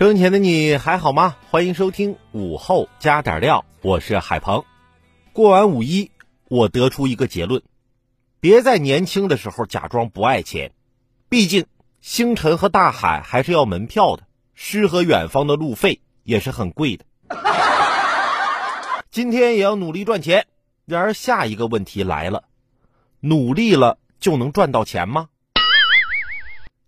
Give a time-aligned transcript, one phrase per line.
[0.00, 1.36] 收音前的你还好吗？
[1.50, 4.64] 欢迎收听午后加点料，我是海鹏。
[5.34, 6.10] 过完五一，
[6.48, 7.62] 我得出一个结论：
[8.40, 10.72] 别在年轻的时候假装不爱钱，
[11.28, 11.66] 毕竟
[12.00, 14.22] 星辰和大海还是要门票的，
[14.54, 17.04] 诗和远方的路费也是很贵的。
[19.12, 20.46] 今天也要努力赚钱。
[20.86, 22.44] 然而下一个问题来了：
[23.20, 25.28] 努力了就能赚到钱吗？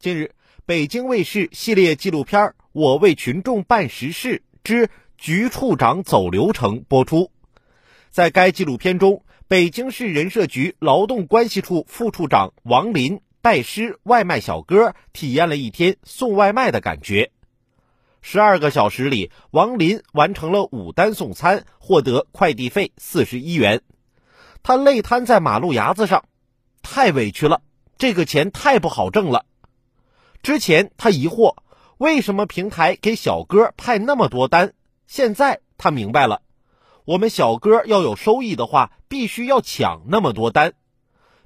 [0.00, 0.32] 近日，
[0.64, 7.30] 北京卫视系列纪录片我为群众办实事之局处长走流程播出，
[8.10, 17.30] 在该纪录片中，北京市人社局劳动关系处副处长王林拜师外卖小哥，体验了一天送外卖的感觉。
[18.22, 23.82] 十二个小时里，王林完成了五单送餐，获得快递费四十一元。
[24.64, 26.24] 他累瘫在马路牙子上，
[26.82, 27.62] 太委屈了，
[27.98, 29.46] 这个钱太不好挣了。
[30.42, 31.54] 之前他疑惑。
[31.98, 34.72] 为什么平台给小哥派那么多单？
[35.06, 36.42] 现在他明白了，
[37.04, 40.72] 我们小哥要有收益的话，必须要抢那么多单。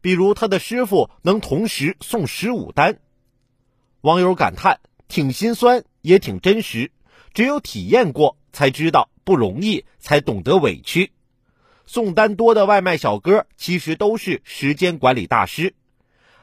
[0.00, 2.98] 比如他的师傅能同时送十五单。
[4.02, 6.92] 网友感叹：挺心酸，也挺真实。
[7.32, 11.10] 只有体验过才知道不容易，才懂得委屈。
[11.86, 15.74] 送单多的外卖小哥其实都是时间管理大师。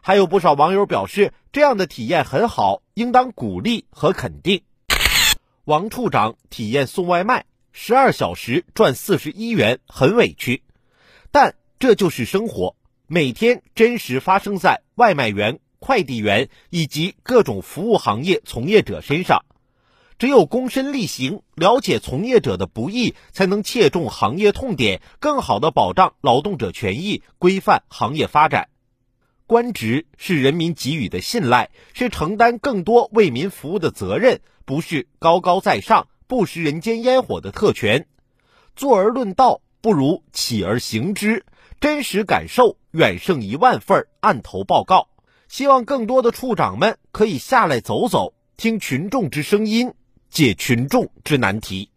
[0.03, 4.63] 还有不少网友表示，这样的体验很好，应当鼓励和肯定。
[5.63, 10.63] 王处长体验送外卖，十二小时赚四十一元，很委屈，
[11.29, 12.75] 但这就是生活，
[13.05, 19.45] 每天真实发生在外卖员、快递员以及各种服务行业从业者身上。
[20.17, 28.69] 只有躬身力行，了解从业者的不易，才能切中行业痛点，更好的保障劳动者权益，规范行业发展。
[29.51, 38.07] 官职是人民给予的信赖，是承担更多为民服务的责任，不是高高在上、不食人间烟火的特权。
[38.77, 41.45] 坐而论道，不如起而行之。
[41.81, 45.09] 真实感受远胜一万份案头报告。
[45.49, 49.93] 希望更多的处长们可以下来走走，听群众之声音，
[50.29, 51.91] 解群众之难题。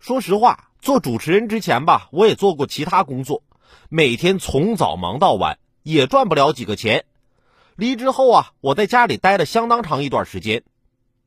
[0.00, 3.44] 说实话，做主持人之前吧，我也做过其他工作。
[3.88, 7.04] 每天从早忙到晚，也赚不了几个钱。
[7.76, 10.62] 离职后啊，我在家里待了相当长一段时间。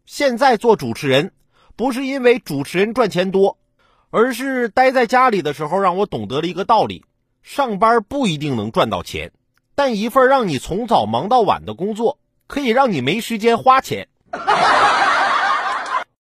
[0.06, 1.31] 现在做主持人，
[1.75, 3.57] 不是因为主持人赚钱多，
[4.11, 7.03] 而是待在家里的时候，让我懂得了一个道理：
[7.41, 9.31] 上班不一定能赚到钱，
[9.73, 14.07] 但一份让你从早忙到晚的工作，可以让你没时间花钱。